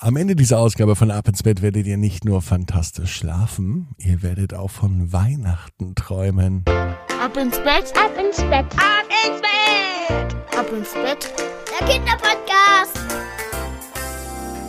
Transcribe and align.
Am 0.00 0.14
Ende 0.14 0.36
dieser 0.36 0.60
Ausgabe 0.60 0.94
von 0.94 1.10
Ab 1.10 1.26
ins 1.26 1.42
Bett 1.42 1.60
werdet 1.60 1.84
ihr 1.84 1.96
nicht 1.96 2.24
nur 2.24 2.40
fantastisch 2.40 3.16
schlafen, 3.16 3.88
ihr 3.98 4.22
werdet 4.22 4.54
auch 4.54 4.70
von 4.70 5.12
Weihnachten 5.12 5.96
träumen. 5.96 6.62
Ab 6.68 7.36
ins 7.36 7.56
Bett, 7.58 7.92
ab 7.96 8.12
ins 8.16 8.36
Bett, 8.36 8.66
ab 8.76 9.08
ins 9.26 9.40
Bett, 9.40 10.36
ab 10.56 10.66
ins 10.72 10.92
Bett, 10.92 11.34
der 11.80 11.88
Kinderpodcast. 11.88 12.96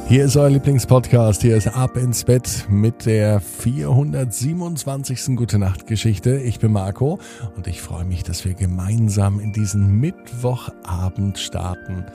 Hier 0.08 0.26
ist 0.26 0.36
euer 0.36 0.50
Lieblingspodcast, 0.50 1.44
hier 1.44 1.56
ist 1.56 1.68
Ab 1.68 1.96
ins 1.96 2.24
Bett 2.24 2.66
mit 2.68 3.06
der 3.06 3.40
427. 3.40 5.36
Gute 5.36 5.60
Nacht 5.60 5.86
Geschichte. 5.86 6.38
Ich 6.40 6.58
bin 6.58 6.72
Marco 6.72 7.20
und 7.56 7.68
ich 7.68 7.84
freue 7.84 8.06
mich, 8.06 8.24
dass 8.24 8.46
wir 8.46 8.56
gemeinsam 8.56 9.40
in 9.40 9.54
diesen 9.54 10.00
Mittwochabend 10.00 11.38
starten. 11.38 12.06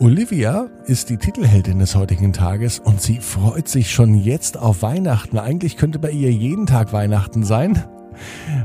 Olivia 0.00 0.66
ist 0.86 1.08
die 1.08 1.18
Titelheldin 1.18 1.78
des 1.78 1.94
heutigen 1.94 2.32
Tages 2.32 2.80
und 2.80 3.00
sie 3.00 3.20
freut 3.20 3.68
sich 3.68 3.92
schon 3.92 4.14
jetzt 4.14 4.58
auf 4.58 4.82
Weihnachten. 4.82 5.38
Eigentlich 5.38 5.76
könnte 5.76 6.00
bei 6.00 6.10
ihr 6.10 6.32
jeden 6.32 6.66
Tag 6.66 6.92
Weihnachten 6.92 7.44
sein. 7.44 7.84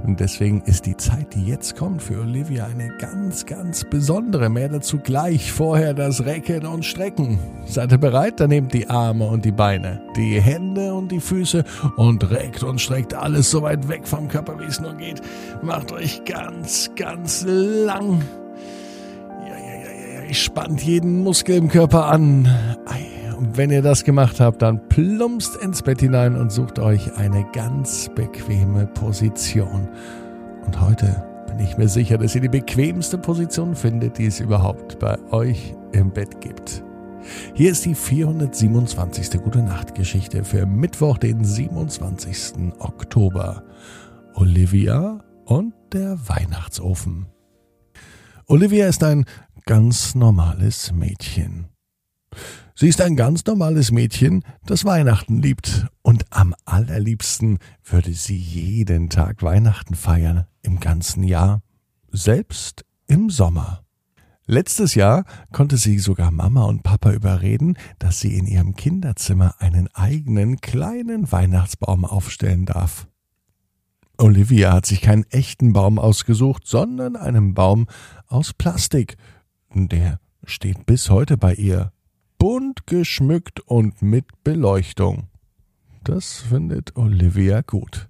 Und 0.03 0.19
deswegen 0.19 0.61
ist 0.61 0.85
die 0.85 0.97
Zeit, 0.97 1.33
die 1.35 1.45
jetzt 1.45 1.75
kommt, 1.75 2.01
für 2.01 2.19
Olivia 2.19 2.65
eine 2.65 2.89
ganz, 2.97 3.45
ganz 3.45 3.83
besondere. 3.83 4.49
Mehr 4.49 4.69
dazu 4.69 4.97
gleich. 4.97 5.51
Vorher 5.51 5.93
das 5.93 6.25
Recken 6.25 6.65
und 6.65 6.83
Strecken. 6.83 7.39
Seid 7.65 7.91
ihr 7.91 7.99
bereit? 7.99 8.39
Dann 8.39 8.49
nehmt 8.49 8.73
die 8.73 8.89
Arme 8.89 9.27
und 9.27 9.45
die 9.45 9.51
Beine, 9.51 10.01
die 10.15 10.41
Hände 10.41 10.93
und 10.93 11.11
die 11.11 11.19
Füße 11.19 11.63
und 11.95 12.29
reckt 12.29 12.63
und 12.63 12.81
streckt 12.81 13.13
alles 13.13 13.51
so 13.51 13.61
weit 13.61 13.87
weg 13.87 14.07
vom 14.07 14.27
Körper, 14.27 14.59
wie 14.59 14.65
es 14.65 14.79
nur 14.79 14.93
geht. 14.95 15.21
Macht 15.61 15.91
euch 15.91 16.23
ganz, 16.25 16.89
ganz 16.95 17.45
lang. 17.47 18.23
Spannt 20.31 20.83
jeden 20.83 21.23
Muskel 21.23 21.55
im 21.55 21.69
Körper 21.69 22.05
an. 22.05 22.47
Und 23.37 23.57
wenn 23.57 23.71
ihr 23.71 23.81
das 23.81 24.03
gemacht 24.03 24.39
habt, 24.39 24.61
dann 24.61 24.87
plumpst 24.89 25.55
ins 25.55 25.81
Bett 25.81 26.01
hinein 26.01 26.35
und 26.35 26.51
sucht 26.51 26.77
euch 26.77 27.15
eine 27.17 27.45
ganz 27.51 28.09
bequeme 28.13 28.85
Position. 28.85 29.89
Und 30.65 30.81
heute 30.81 31.25
bin 31.47 31.59
ich 31.59 31.77
mir 31.77 31.87
sicher, 31.87 32.17
dass 32.17 32.35
ihr 32.35 32.41
die 32.41 32.49
bequemste 32.49 33.17
Position 33.17 33.75
findet, 33.75 34.17
die 34.17 34.27
es 34.27 34.39
überhaupt 34.39 34.99
bei 34.99 35.17
euch 35.31 35.73
im 35.93 36.11
Bett 36.11 36.41
gibt. 36.41 36.83
Hier 37.53 37.71
ist 37.71 37.85
die 37.85 37.95
427. 37.95 39.41
Gute 39.41 39.63
Nacht 39.63 39.95
Geschichte 39.95 40.43
für 40.43 40.65
Mittwoch, 40.65 41.17
den 41.17 41.43
27. 41.43 42.73
Oktober. 42.79 43.63
Olivia 44.35 45.19
und 45.45 45.73
der 45.91 46.17
Weihnachtsofen. 46.27 47.27
Olivia 48.49 48.87
ist 48.87 49.03
ein 49.03 49.25
ganz 49.65 50.15
normales 50.15 50.91
Mädchen. 50.91 51.69
Sie 52.75 52.87
ist 52.87 53.01
ein 53.01 53.15
ganz 53.15 53.45
normales 53.45 53.91
Mädchen, 53.91 54.43
das 54.65 54.85
Weihnachten 54.85 55.41
liebt, 55.41 55.87
und 56.01 56.25
am 56.29 56.55
allerliebsten 56.65 57.59
würde 57.83 58.13
sie 58.13 58.37
jeden 58.37 59.09
Tag 59.09 59.43
Weihnachten 59.43 59.95
feiern, 59.95 60.45
im 60.61 60.79
ganzen 60.79 61.23
Jahr, 61.23 61.61
selbst 62.11 62.85
im 63.07 63.29
Sommer. 63.29 63.83
Letztes 64.45 64.95
Jahr 64.95 65.25
konnte 65.51 65.77
sie 65.77 65.99
sogar 65.99 66.31
Mama 66.31 66.63
und 66.63 66.81
Papa 66.81 67.11
überreden, 67.11 67.77
dass 67.99 68.19
sie 68.19 68.35
in 68.35 68.47
ihrem 68.47 68.75
Kinderzimmer 68.75 69.55
einen 69.59 69.87
eigenen 69.93 70.61
kleinen 70.61 71.31
Weihnachtsbaum 71.31 72.05
aufstellen 72.05 72.65
darf. 72.65 73.07
Olivia 74.17 74.73
hat 74.73 74.85
sich 74.85 75.01
keinen 75.01 75.25
echten 75.29 75.71
Baum 75.71 75.99
ausgesucht, 75.99 76.63
sondern 76.65 77.15
einen 77.15 77.53
Baum 77.53 77.87
aus 78.27 78.53
Plastik, 78.53 79.17
der 79.73 80.19
steht 80.43 80.85
bis 80.85 81.09
heute 81.09 81.37
bei 81.37 81.53
ihr. 81.53 81.91
Bunt 82.37 82.87
geschmückt 82.87 83.59
und 83.61 84.01
mit 84.01 84.25
Beleuchtung. 84.43 85.27
Das 86.03 86.37
findet 86.37 86.95
Olivia 86.95 87.61
gut. 87.61 88.09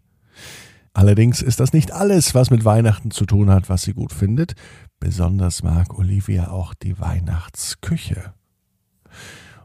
Allerdings 0.93 1.41
ist 1.41 1.59
das 1.59 1.73
nicht 1.73 1.91
alles, 1.91 2.35
was 2.35 2.49
mit 2.49 2.65
Weihnachten 2.65 3.11
zu 3.11 3.25
tun 3.25 3.49
hat, 3.49 3.69
was 3.69 3.83
sie 3.83 3.93
gut 3.93 4.13
findet. 4.13 4.53
Besonders 4.99 5.63
mag 5.63 5.97
Olivia 5.97 6.49
auch 6.49 6.73
die 6.73 6.99
Weihnachtsküche. 6.99 8.33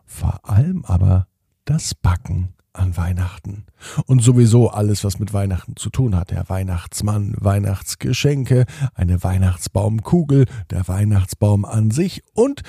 Vor 0.04 0.48
allem 0.48 0.84
aber 0.84 1.26
das 1.64 1.94
Backen 1.94 2.54
an 2.74 2.96
Weihnachten. 2.96 3.64
Und 4.06 4.22
sowieso 4.22 4.68
alles, 4.68 5.04
was 5.04 5.18
mit 5.18 5.32
Weihnachten 5.32 5.76
zu 5.76 5.90
tun 5.90 6.14
hat. 6.14 6.30
Der 6.30 6.48
Weihnachtsmann, 6.48 7.34
Weihnachtsgeschenke, 7.38 8.66
eine 8.94 9.22
Weihnachtsbaumkugel, 9.22 10.46
der 10.70 10.86
Weihnachtsbaum 10.88 11.64
an 11.64 11.90
sich 11.90 12.22
und 12.34 12.62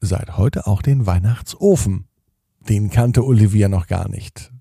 seit 0.00 0.36
heute 0.36 0.66
auch 0.66 0.82
den 0.82 1.06
Weihnachtsofen. 1.06 2.06
Den 2.68 2.90
kannte 2.90 3.24
Olivia 3.24 3.68
noch 3.68 3.86
gar 3.86 4.08
nicht. 4.08 4.52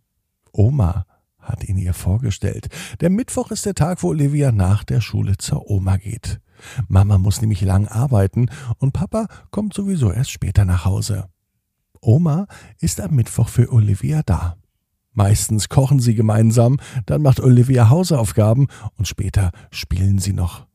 Oma 0.51 1.05
hat 1.39 1.63
ihn 1.63 1.77
ihr 1.77 1.93
vorgestellt. 1.93 2.69
Der 3.01 3.09
Mittwoch 3.09 3.51
ist 3.51 3.65
der 3.65 3.75
Tag, 3.75 4.01
wo 4.01 4.09
Olivia 4.09 4.51
nach 4.51 4.83
der 4.83 5.01
Schule 5.01 5.37
zur 5.37 5.69
Oma 5.69 5.97
geht. 5.97 6.39
Mama 6.87 7.17
muss 7.17 7.41
nämlich 7.41 7.61
lang 7.61 7.87
arbeiten 7.87 8.49
und 8.77 8.93
Papa 8.93 9.27
kommt 9.51 9.73
sowieso 9.73 10.11
erst 10.11 10.31
später 10.31 10.65
nach 10.65 10.85
Hause. 10.85 11.27
Oma 12.01 12.47
ist 12.79 13.01
am 13.01 13.15
Mittwoch 13.15 13.49
für 13.49 13.71
Olivia 13.71 14.21
da. 14.25 14.57
Meistens 15.15 15.69
kochen 15.69 15.99
sie 15.99 16.13
gemeinsam, 16.13 16.77
dann 17.05 17.21
macht 17.21 17.39
Olivia 17.39 17.89
Hausaufgaben 17.89 18.67
und 18.97 19.07
später 19.07 19.51
spielen 19.71 20.19
sie 20.19 20.33
noch. 20.33 20.67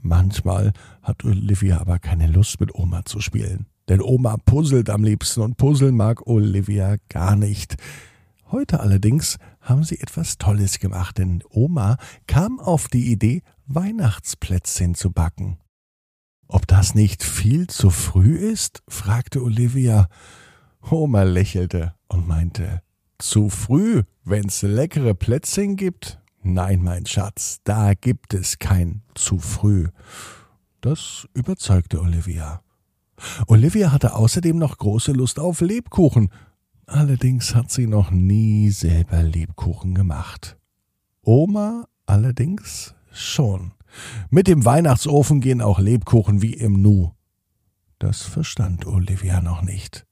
Manchmal 0.00 0.72
hat 1.02 1.24
Olivia 1.24 1.80
aber 1.80 1.98
keine 1.98 2.28
Lust 2.28 2.60
mit 2.60 2.72
Oma 2.72 3.04
zu 3.04 3.20
spielen, 3.20 3.66
denn 3.88 4.00
Oma 4.00 4.36
puzzelt 4.36 4.90
am 4.90 5.02
liebsten 5.02 5.40
und 5.40 5.56
puzzeln 5.56 5.96
mag 5.96 6.24
Olivia 6.28 6.96
gar 7.08 7.34
nicht. 7.34 7.76
Heute 8.52 8.78
allerdings 8.78 9.38
haben 9.60 9.82
sie 9.82 10.00
etwas 10.00 10.38
Tolles 10.38 10.78
gemacht, 10.78 11.18
denn 11.18 11.42
Oma 11.50 11.96
kam 12.28 12.60
auf 12.60 12.86
die 12.86 13.10
Idee, 13.10 13.42
Weihnachtsplätzchen 13.66 14.94
zu 14.94 15.10
backen. 15.10 15.58
Ob 16.46 16.68
das 16.68 16.94
nicht 16.94 17.24
viel 17.24 17.66
zu 17.66 17.90
früh 17.90 18.36
ist? 18.36 18.82
fragte 18.88 19.42
Olivia. 19.42 20.06
Oma 20.80 21.24
lächelte 21.24 21.94
und 22.06 22.26
meinte, 22.26 22.82
zu 23.18 23.48
früh, 23.48 24.02
wenn's 24.24 24.62
leckere 24.62 25.14
Plätzchen 25.14 25.76
gibt? 25.76 26.20
Nein, 26.42 26.82
mein 26.82 27.06
Schatz, 27.06 27.60
da 27.64 27.94
gibt 27.94 28.32
es 28.34 28.58
kein 28.58 29.02
zu 29.14 29.38
früh. 29.38 29.88
Das 30.80 31.28
überzeugte 31.34 32.00
Olivia. 32.00 32.62
Olivia 33.46 33.92
hatte 33.92 34.14
außerdem 34.14 34.56
noch 34.56 34.78
große 34.78 35.12
Lust 35.12 35.40
auf 35.40 35.60
Lebkuchen. 35.60 36.30
Allerdings 36.86 37.54
hat 37.54 37.70
sie 37.70 37.86
noch 37.86 38.10
nie 38.10 38.70
selber 38.70 39.22
Lebkuchen 39.22 39.94
gemacht. 39.94 40.56
Oma 41.22 41.86
allerdings 42.06 42.94
schon. 43.12 43.72
Mit 44.30 44.46
dem 44.46 44.64
Weihnachtsofen 44.64 45.40
gehen 45.40 45.60
auch 45.60 45.78
Lebkuchen 45.78 46.40
wie 46.40 46.54
im 46.54 46.80
Nu. 46.80 47.12
Das 47.98 48.22
verstand 48.22 48.86
Olivia 48.86 49.40
noch 49.40 49.62
nicht. 49.62 50.07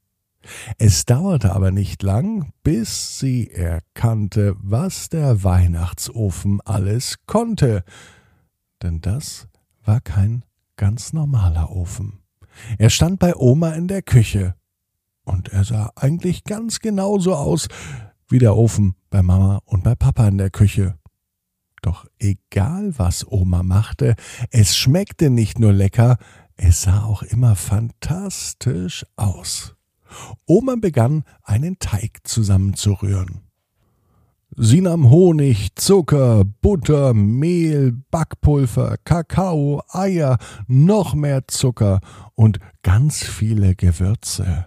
Es 0.77 1.05
dauerte 1.05 1.53
aber 1.53 1.71
nicht 1.71 2.03
lang, 2.03 2.51
bis 2.63 3.19
sie 3.19 3.49
erkannte, 3.51 4.55
was 4.59 5.09
der 5.09 5.43
Weihnachtsofen 5.43 6.61
alles 6.61 7.17
konnte. 7.25 7.83
Denn 8.81 9.01
das 9.01 9.47
war 9.83 10.01
kein 10.01 10.43
ganz 10.75 11.13
normaler 11.13 11.71
Ofen. 11.71 12.19
Er 12.77 12.89
stand 12.89 13.19
bei 13.19 13.35
Oma 13.35 13.71
in 13.71 13.87
der 13.87 14.01
Küche. 14.01 14.55
Und 15.23 15.49
er 15.49 15.63
sah 15.63 15.91
eigentlich 15.95 16.43
ganz 16.45 16.79
genauso 16.79 17.35
aus 17.35 17.67
wie 18.29 18.39
der 18.39 18.55
Ofen 18.55 18.95
bei 19.09 19.21
Mama 19.21 19.61
und 19.65 19.83
bei 19.83 19.95
Papa 19.95 20.27
in 20.27 20.37
der 20.37 20.49
Küche. 20.49 20.97
Doch 21.81 22.05
egal 22.19 22.97
was 22.97 23.29
Oma 23.29 23.63
machte, 23.63 24.15
es 24.51 24.75
schmeckte 24.75 25.29
nicht 25.29 25.59
nur 25.59 25.73
lecker, 25.73 26.17
es 26.55 26.81
sah 26.81 27.03
auch 27.03 27.21
immer 27.21 27.55
fantastisch 27.55 29.05
aus. 29.15 29.76
Oma 30.45 30.75
begann, 30.75 31.23
einen 31.43 31.79
Teig 31.79 32.19
zusammenzurühren. 32.23 33.41
Sie 34.55 34.81
nahm 34.81 35.09
Honig, 35.09 35.75
Zucker, 35.75 36.43
Butter, 36.43 37.13
Mehl, 37.13 37.91
Backpulver, 38.09 38.97
Kakao, 39.03 39.83
Eier, 39.89 40.37
noch 40.67 41.13
mehr 41.13 41.47
Zucker 41.47 41.99
und 42.33 42.59
ganz 42.81 43.23
viele 43.23 43.75
Gewürze. 43.75 44.65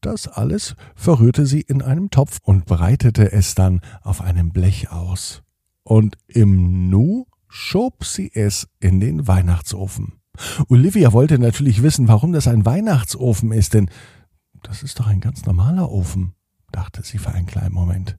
Das 0.00 0.26
alles 0.26 0.74
verrührte 0.96 1.46
sie 1.46 1.60
in 1.60 1.80
einem 1.80 2.10
Topf 2.10 2.40
und 2.42 2.64
breitete 2.64 3.30
es 3.30 3.54
dann 3.54 3.80
auf 4.02 4.20
einem 4.20 4.50
Blech 4.50 4.90
aus. 4.90 5.42
Und 5.84 6.16
im 6.26 6.88
Nu 6.90 7.26
schob 7.48 8.04
sie 8.04 8.32
es 8.34 8.68
in 8.80 8.98
den 8.98 9.28
Weihnachtsofen. 9.28 10.14
Olivia 10.68 11.12
wollte 11.12 11.38
natürlich 11.38 11.82
wissen, 11.82 12.08
warum 12.08 12.32
das 12.32 12.48
ein 12.48 12.66
Weihnachtsofen 12.66 13.52
ist, 13.52 13.74
denn 13.74 13.90
das 14.62 14.82
ist 14.82 14.98
doch 14.98 15.06
ein 15.06 15.20
ganz 15.20 15.44
normaler 15.44 15.90
Ofen, 15.90 16.34
dachte 16.70 17.02
sie 17.02 17.18
für 17.18 17.32
einen 17.32 17.46
kleinen 17.46 17.74
Moment. 17.74 18.18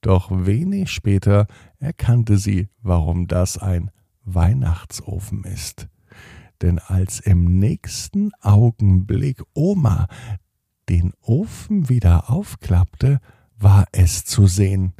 Doch 0.00 0.30
wenig 0.30 0.90
später 0.90 1.46
erkannte 1.78 2.36
sie, 2.36 2.68
warum 2.82 3.26
das 3.26 3.58
ein 3.58 3.90
Weihnachtsofen 4.24 5.44
ist. 5.44 5.88
Denn 6.60 6.78
als 6.78 7.20
im 7.20 7.58
nächsten 7.58 8.32
Augenblick 8.40 9.42
Oma 9.54 10.06
den 10.88 11.12
Ofen 11.22 11.88
wieder 11.88 12.30
aufklappte, 12.30 13.20
war 13.58 13.86
es 13.92 14.24
zu 14.24 14.46
sehen. 14.46 14.92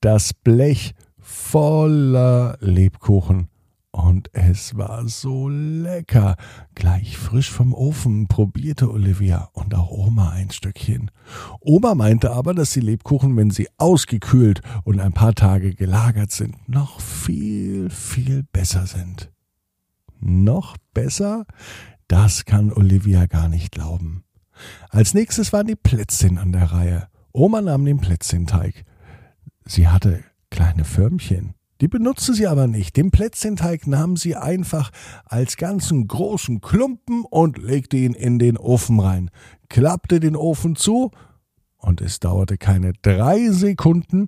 Das 0.00 0.32
Blech 0.32 0.94
voller 1.18 2.56
Lebkuchen. 2.60 3.48
Und 3.96 4.28
es 4.34 4.76
war 4.76 5.08
so 5.08 5.48
lecker. 5.48 6.36
Gleich 6.74 7.16
frisch 7.16 7.50
vom 7.50 7.72
Ofen 7.72 8.28
probierte 8.28 8.90
Olivia 8.90 9.48
und 9.54 9.74
auch 9.74 9.90
Oma 9.90 10.32
ein 10.32 10.50
Stückchen. 10.50 11.10
Oma 11.60 11.94
meinte 11.94 12.30
aber, 12.30 12.52
dass 12.52 12.74
die 12.74 12.80
Lebkuchen, 12.80 13.34
wenn 13.38 13.48
sie 13.48 13.68
ausgekühlt 13.78 14.60
und 14.84 15.00
ein 15.00 15.14
paar 15.14 15.34
Tage 15.34 15.74
gelagert 15.74 16.30
sind, 16.30 16.68
noch 16.68 17.00
viel, 17.00 17.88
viel 17.88 18.42
besser 18.52 18.86
sind. 18.86 19.32
Noch 20.20 20.76
besser? 20.92 21.46
Das 22.06 22.44
kann 22.44 22.74
Olivia 22.74 23.24
gar 23.24 23.48
nicht 23.48 23.72
glauben. 23.72 24.24
Als 24.90 25.14
nächstes 25.14 25.54
waren 25.54 25.68
die 25.68 25.74
Plätzchen 25.74 26.36
an 26.36 26.52
der 26.52 26.70
Reihe. 26.70 27.08
Oma 27.32 27.62
nahm 27.62 27.86
den 27.86 27.98
Plätzchenteig. 27.98 28.84
Sie 29.64 29.88
hatte 29.88 30.22
kleine 30.50 30.84
Förmchen 30.84 31.54
die 31.80 31.88
benutzte 31.88 32.34
sie 32.34 32.46
aber 32.46 32.66
nicht. 32.66 32.96
Den 32.96 33.10
Plätzchenteig 33.10 33.86
nahm 33.86 34.16
sie 34.16 34.36
einfach 34.36 34.90
als 35.24 35.56
ganzen 35.56 36.08
großen 36.08 36.60
Klumpen 36.60 37.24
und 37.24 37.58
legte 37.58 37.96
ihn 37.96 38.14
in 38.14 38.38
den 38.38 38.56
Ofen 38.56 39.00
rein, 39.00 39.30
klappte 39.68 40.20
den 40.20 40.36
Ofen 40.36 40.76
zu, 40.76 41.10
und 41.78 42.00
es 42.00 42.18
dauerte 42.18 42.58
keine 42.58 42.92
drei 43.02 43.50
Sekunden, 43.50 44.26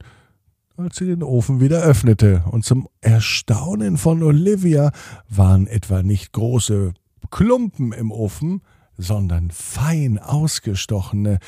als 0.76 0.96
sie 0.96 1.06
den 1.06 1.22
Ofen 1.22 1.60
wieder 1.60 1.80
öffnete, 1.80 2.44
und 2.50 2.64
zum 2.64 2.88
Erstaunen 3.00 3.96
von 3.96 4.22
Olivia 4.22 4.92
waren 5.28 5.66
etwa 5.66 6.02
nicht 6.02 6.32
große 6.32 6.92
Klumpen 7.30 7.92
im 7.92 8.12
Ofen, 8.12 8.62
sondern 8.96 9.50
fein 9.50 10.18
ausgestochene, 10.18 11.38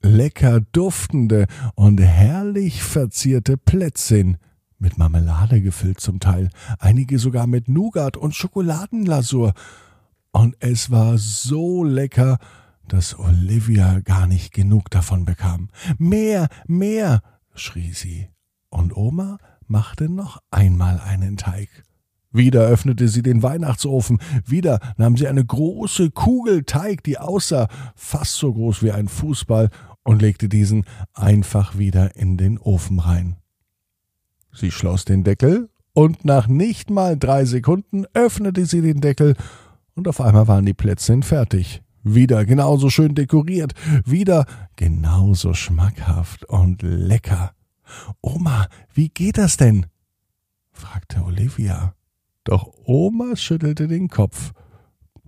lecker 0.00 0.60
duftende 0.72 1.46
und 1.74 2.00
herrlich 2.00 2.82
verzierte 2.82 3.56
Plätzchen, 3.56 4.38
mit 4.84 4.98
Marmelade 4.98 5.62
gefüllt 5.62 5.98
zum 5.98 6.20
Teil, 6.20 6.50
einige 6.78 7.18
sogar 7.18 7.46
mit 7.46 7.68
Nougat 7.68 8.18
und 8.18 8.34
Schokoladenlasur. 8.34 9.54
Und 10.30 10.56
es 10.60 10.90
war 10.90 11.16
so 11.16 11.82
lecker, 11.84 12.38
dass 12.86 13.18
Olivia 13.18 14.00
gar 14.00 14.26
nicht 14.26 14.52
genug 14.52 14.90
davon 14.90 15.24
bekam. 15.24 15.70
Mehr, 15.96 16.48
mehr, 16.66 17.22
schrie 17.54 17.94
sie. 17.94 18.28
Und 18.68 18.94
Oma 18.94 19.38
machte 19.66 20.10
noch 20.10 20.38
einmal 20.50 21.00
einen 21.00 21.38
Teig. 21.38 21.70
Wieder 22.30 22.66
öffnete 22.66 23.08
sie 23.08 23.22
den 23.22 23.42
Weihnachtsofen, 23.42 24.18
wieder 24.44 24.80
nahm 24.98 25.16
sie 25.16 25.28
eine 25.28 25.44
große 25.44 26.10
Kugel 26.10 26.64
Teig, 26.64 27.04
die 27.04 27.16
aussah 27.16 27.68
fast 27.94 28.34
so 28.34 28.52
groß 28.52 28.82
wie 28.82 28.92
ein 28.92 29.08
Fußball, 29.08 29.70
und 30.02 30.20
legte 30.20 30.50
diesen 30.50 30.84
einfach 31.14 31.78
wieder 31.78 32.16
in 32.16 32.36
den 32.36 32.58
Ofen 32.58 32.98
rein. 32.98 33.36
Sie 34.54 34.70
schloss 34.70 35.04
den 35.04 35.24
Deckel 35.24 35.68
und 35.92 36.24
nach 36.24 36.46
nicht 36.46 36.88
mal 36.88 37.16
drei 37.18 37.44
Sekunden 37.44 38.04
öffnete 38.14 38.66
sie 38.66 38.80
den 38.80 39.00
Deckel 39.00 39.34
und 39.94 40.08
auf 40.08 40.20
einmal 40.20 40.48
waren 40.48 40.64
die 40.64 40.74
Plätzchen 40.74 41.22
fertig. 41.22 41.82
Wieder 42.02 42.44
genauso 42.44 42.90
schön 42.90 43.14
dekoriert, 43.14 43.72
wieder 44.04 44.46
genauso 44.76 45.54
schmackhaft 45.54 46.44
und 46.44 46.82
lecker. 46.82 47.52
Oma, 48.20 48.68
wie 48.92 49.08
geht 49.08 49.38
das 49.38 49.56
denn? 49.56 49.86
fragte 50.70 51.22
Olivia. 51.24 51.94
Doch 52.44 52.70
Oma 52.84 53.36
schüttelte 53.36 53.88
den 53.88 54.08
Kopf. 54.08 54.52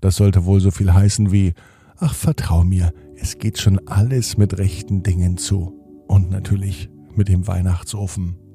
Das 0.00 0.16
sollte 0.16 0.44
wohl 0.44 0.60
so 0.60 0.70
viel 0.70 0.92
heißen 0.92 1.32
wie 1.32 1.54
Ach, 1.98 2.14
vertrau 2.14 2.62
mir, 2.62 2.92
es 3.16 3.38
geht 3.38 3.58
schon 3.58 3.88
alles 3.88 4.36
mit 4.36 4.58
rechten 4.58 5.02
Dingen 5.02 5.38
zu. 5.38 5.72
Und 6.06 6.30
natürlich 6.30 6.90
mit 7.14 7.28
dem 7.28 7.46
Weihnachtsofen. 7.46 8.45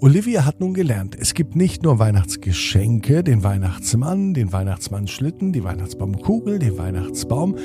Olivia 0.00 0.44
hat 0.44 0.60
nun 0.60 0.74
gelernt, 0.74 1.16
es 1.18 1.34
gibt 1.34 1.56
nicht 1.56 1.82
nur 1.82 1.98
Weihnachtsgeschenke, 1.98 3.24
den 3.24 3.42
Weihnachtsmann, 3.42 4.34
den 4.34 4.52
Weihnachtsmannschlitten, 4.52 5.52
die 5.52 5.64
Weihnachtsbaumkugel, 5.64 6.58
den 6.58 6.78
Weihnachtsbaum, 6.78 7.56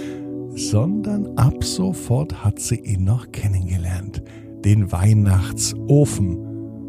sondern 0.55 1.37
ab 1.37 1.63
sofort 1.63 2.43
hat 2.43 2.59
sie 2.59 2.79
ihn 2.79 3.03
noch 3.03 3.31
kennengelernt, 3.31 4.23
den 4.63 4.91
Weihnachtsofen. 4.91 6.37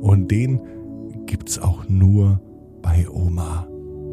Und 0.01 0.31
den 0.31 0.61
gibt's 1.27 1.59
auch 1.59 1.89
nur 1.89 2.41
bei 2.83 3.09
Oma. 3.09 3.67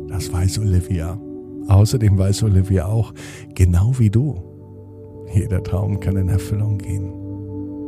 Das 0.07 0.31
weiß 0.31 0.59
Olivia. 0.59 1.19
Außerdem 1.67 2.17
weiß 2.17 2.43
Olivia 2.43 2.85
auch, 2.85 3.13
genau 3.53 3.93
wie 3.97 4.09
du, 4.09 4.41
jeder 5.33 5.63
Traum 5.63 5.99
kann 5.99 6.17
in 6.17 6.29
Erfüllung 6.29 6.77
gehen. 6.77 7.20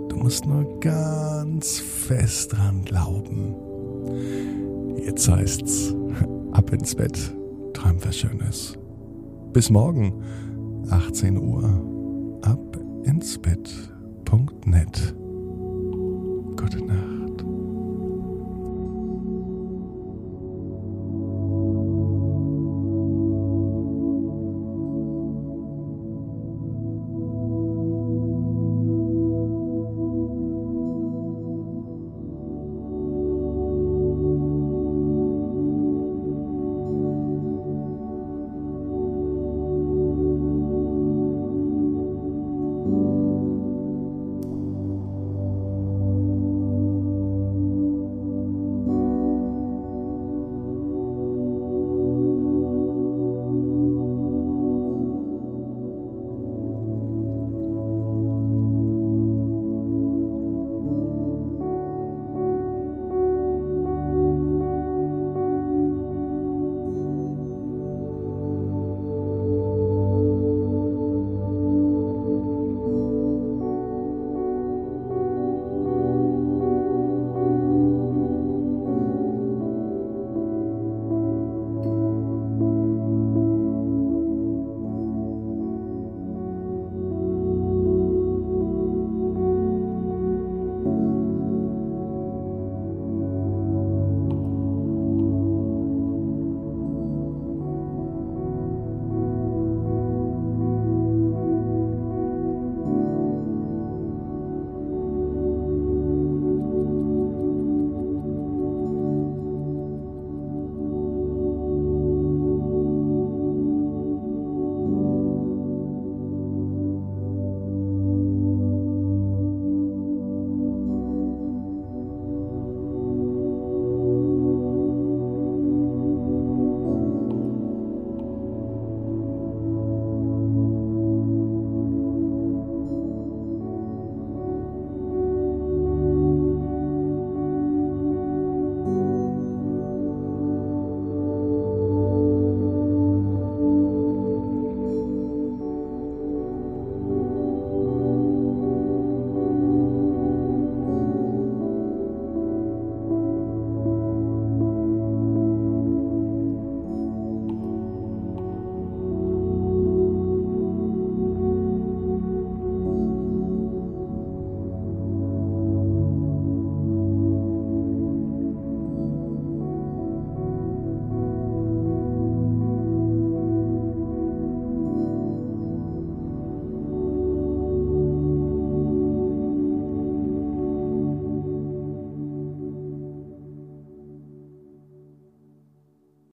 Du 0.09 0.17
musst 0.17 0.45
nur 0.45 0.79
ganz 0.79 1.79
fest 1.79 2.53
dran 2.53 2.83
glauben. 2.85 3.55
Jetzt 4.97 5.29
heißt's 5.29 5.95
ab 6.51 6.71
ins 6.71 6.95
Bett, 6.95 7.17
träum 7.73 7.97
was 8.03 8.17
Schönes. 8.17 8.77
Bis 9.53 9.69
morgen, 9.69 10.13
18 10.89 11.38
Uhr, 11.38 12.39
ab 12.41 12.77
ins 13.03 13.38
Bett.net. 13.38 15.15
Gute 16.55 16.85
Nacht. 16.85 17.23